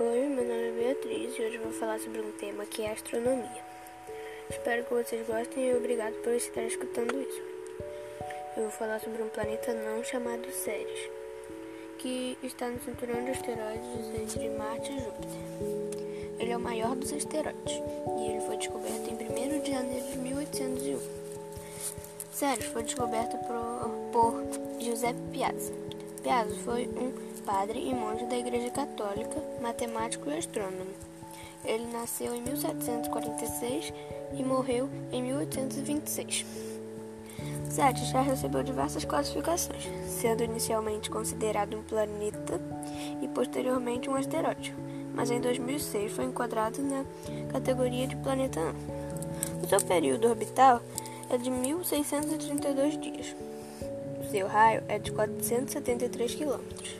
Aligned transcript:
e 0.00 1.42
hoje 1.42 1.58
vou 1.58 1.72
falar 1.72 1.98
sobre 1.98 2.20
um 2.20 2.30
tema 2.30 2.64
que 2.64 2.82
é 2.82 2.92
astronomia. 2.92 3.64
Espero 4.48 4.84
que 4.84 4.94
vocês 4.94 5.26
gostem 5.26 5.70
e 5.70 5.74
obrigado 5.74 6.14
por 6.22 6.32
estar 6.34 6.62
escutando 6.62 7.20
isso. 7.20 7.42
Eu 8.56 8.62
vou 8.62 8.70
falar 8.70 9.00
sobre 9.00 9.20
um 9.20 9.28
planeta 9.28 9.74
não 9.74 10.04
chamado 10.04 10.48
Ceres, 10.52 11.10
que 11.98 12.38
está 12.44 12.68
no 12.68 12.80
cinturão 12.80 13.24
de 13.24 13.32
asteroides 13.32 14.20
entre 14.20 14.48
Marte 14.50 14.92
e 14.92 15.00
Júpiter. 15.00 15.40
Ele 16.38 16.52
é 16.52 16.56
o 16.56 16.60
maior 16.60 16.94
dos 16.94 17.12
asteroides 17.12 17.82
e 18.20 18.30
ele 18.30 18.40
foi 18.46 18.56
descoberto 18.56 19.10
em 19.10 19.14
1 19.14 19.60
de 19.62 19.70
janeiro 19.72 20.06
de 20.12 20.18
1801. 20.18 21.00
Ceres 22.30 22.66
foi 22.66 22.84
descoberto 22.84 23.36
por, 23.48 23.90
por 24.12 24.80
Giuseppe 24.80 25.18
Piazza. 25.32 25.72
Piazza 26.22 26.54
foi 26.64 26.86
um 26.86 27.27
padre 27.48 27.78
e 27.78 27.94
monge 27.94 28.26
da 28.26 28.36
Igreja 28.36 28.68
Católica, 28.68 29.42
matemático 29.62 30.28
e 30.28 30.36
astrônomo. 30.36 30.92
Ele 31.64 31.86
nasceu 31.86 32.34
em 32.34 32.42
1746 32.42 33.90
e 34.38 34.44
morreu 34.44 34.86
em 35.10 35.22
1826. 35.22 36.44
Sete 37.70 38.04
já 38.04 38.20
recebeu 38.20 38.62
diversas 38.62 39.06
classificações, 39.06 39.88
sendo 40.06 40.44
inicialmente 40.44 41.08
considerado 41.08 41.74
um 41.74 41.82
planeta 41.82 42.60
e 43.22 43.28
posteriormente 43.28 44.10
um 44.10 44.14
asteroide, 44.14 44.74
mas 45.14 45.30
em 45.30 45.40
2006 45.40 46.12
foi 46.12 46.26
enquadrado 46.26 46.82
na 46.82 47.02
categoria 47.50 48.06
de 48.06 48.16
planeta 48.16 48.60
anã. 48.60 48.74
O 49.62 49.66
seu 49.66 49.80
período 49.80 50.28
orbital 50.28 50.82
é 51.30 51.38
de 51.38 51.50
1632 51.50 53.00
dias. 53.00 53.34
O 54.20 54.30
seu 54.30 54.46
raio 54.46 54.82
é 54.86 54.98
de 54.98 55.10
473 55.12 56.34
quilômetros 56.34 56.98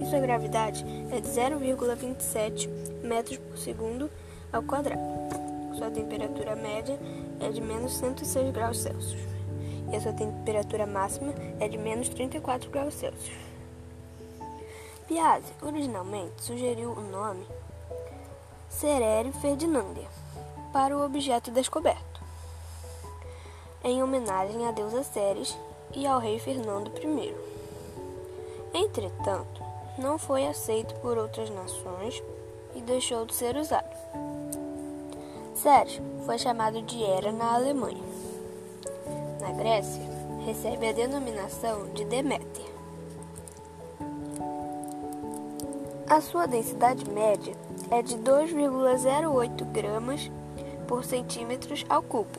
e 0.00 0.06
sua 0.06 0.20
gravidade 0.20 0.84
é 1.10 1.20
de 1.20 1.28
0,27 1.28 2.68
metros 3.02 3.38
por 3.38 3.58
segundo 3.58 4.10
ao 4.52 4.62
quadrado. 4.62 5.00
Sua 5.76 5.90
temperatura 5.90 6.56
média 6.56 6.98
é 7.40 7.50
de 7.50 7.60
menos 7.60 7.96
106 7.96 8.52
graus 8.52 8.78
Celsius 8.78 9.28
e 9.90 9.96
a 9.96 10.00
sua 10.00 10.12
temperatura 10.12 10.86
máxima 10.86 11.32
é 11.60 11.68
de 11.68 11.78
menos 11.78 12.08
34 12.08 12.70
graus 12.70 12.94
Celsius. 12.94 13.36
Piazzi 15.06 15.52
originalmente 15.62 16.42
sugeriu 16.42 16.90
o 16.90 17.00
nome 17.00 17.46
Cerere 18.68 19.32
Ferdinandia 19.40 20.06
para 20.72 20.96
o 20.96 21.02
objeto 21.02 21.50
descoberto, 21.50 22.20
em 23.82 24.02
homenagem 24.02 24.66
à 24.66 24.70
deusa 24.70 25.02
Ceres 25.02 25.56
e 25.94 26.06
ao 26.06 26.20
rei 26.20 26.38
Fernando 26.38 26.92
I. 26.98 27.34
Entretanto, 28.74 29.67
não 29.98 30.16
foi 30.16 30.46
aceito 30.46 30.94
por 30.96 31.18
outras 31.18 31.50
nações 31.50 32.22
e 32.74 32.80
deixou 32.80 33.26
de 33.26 33.34
ser 33.34 33.56
usado. 33.56 33.96
Ceres 35.54 36.00
foi 36.24 36.38
chamado 36.38 36.80
de 36.82 37.02
Hera 37.02 37.32
na 37.32 37.54
Alemanha. 37.54 38.02
Na 39.40 39.50
Grécia, 39.52 40.02
recebe 40.46 40.88
a 40.88 40.92
denominação 40.92 41.88
de 41.92 42.04
Deméter. 42.04 42.66
A 46.08 46.20
sua 46.20 46.46
densidade 46.46 47.08
média 47.10 47.54
é 47.90 48.00
de 48.00 48.16
2,08 48.16 49.64
gramas 49.72 50.30
por 50.86 51.04
centímetros 51.04 51.84
ao 51.88 52.02
cubo. 52.02 52.38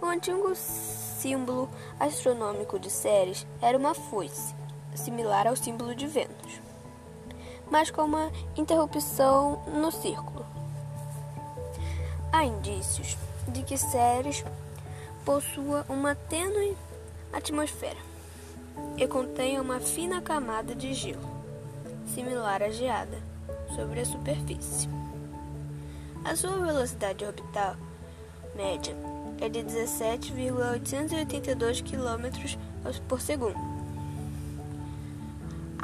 O 0.00 0.06
antigo 0.06 0.54
símbolo 0.54 1.68
astronômico 1.98 2.78
de 2.78 2.90
Ceres 2.90 3.46
era 3.60 3.76
uma 3.76 3.94
foice 3.94 4.54
similar 4.96 5.46
ao 5.46 5.56
símbolo 5.56 5.94
de 5.94 6.06
Vênus, 6.06 6.60
mas 7.70 7.90
com 7.90 8.02
uma 8.02 8.30
interrupção 8.56 9.62
no 9.66 9.90
círculo. 9.90 10.44
Há 12.32 12.44
indícios 12.44 13.16
de 13.48 13.62
que 13.62 13.78
Ceres 13.78 14.44
possua 15.24 15.86
uma 15.88 16.14
tênue 16.14 16.76
atmosfera 17.32 17.96
e 18.96 19.06
contenha 19.06 19.62
uma 19.62 19.78
fina 19.80 20.20
camada 20.20 20.74
de 20.74 20.92
gelo, 20.94 21.28
similar 22.06 22.62
à 22.62 22.70
geada, 22.70 23.18
sobre 23.74 24.00
a 24.00 24.04
superfície. 24.04 24.88
A 26.24 26.34
sua 26.34 26.58
velocidade 26.58 27.24
orbital 27.24 27.76
média 28.54 28.96
é 29.40 29.48
de 29.48 29.62
17,882 29.62 31.80
km 31.82 32.58
por 33.08 33.20
segundo 33.20 33.75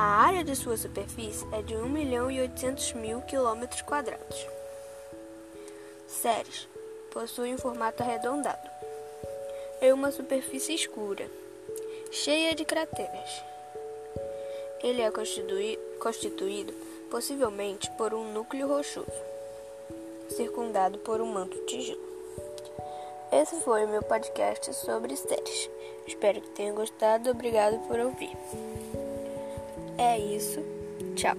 a 0.03 0.05
área 0.05 0.43
de 0.43 0.57
sua 0.57 0.77
superfície 0.77 1.47
é 1.53 1.63
de 1.63 1.77
1 1.77 1.89
milhão 1.89 2.29
e 2.29 2.41
800 2.41 2.95
mil 2.95 3.21
quilômetros 3.21 3.83
quadrados. 3.83 4.47
Ceres 6.09 6.67
possui 7.13 7.55
um 7.55 7.59
formato 7.59 8.03
arredondado 8.03 8.69
e 9.81 9.93
uma 9.93 10.11
superfície 10.11 10.75
escura, 10.75 11.25
cheia 12.11 12.53
de 12.53 12.65
crateras. 12.65 13.45
Ele 14.83 15.03
é 15.03 15.13
constituído 16.01 16.73
possivelmente 17.09 17.89
por 17.93 18.13
um 18.13 18.33
núcleo 18.33 18.67
rochoso, 18.67 19.07
circundado 20.31 20.99
por 20.99 21.21
um 21.21 21.27
manto 21.27 21.65
de 21.67 21.81
gelo. 21.81 22.13
Esse 23.31 23.55
foi 23.61 23.85
o 23.85 23.89
meu 23.89 24.03
podcast 24.03 24.75
sobre 24.75 25.15
Ceres. 25.17 25.71
Espero 26.09 26.41
que 26.41 26.51
tenha 26.51 26.73
gostado. 26.73 27.31
Obrigado 27.31 27.79
por 27.87 28.01
ouvir. 28.01 28.37
É 29.99 30.19
isso. 30.19 30.65
Tchau. 31.15 31.37